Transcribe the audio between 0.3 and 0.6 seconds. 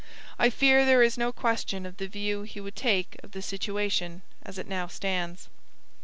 I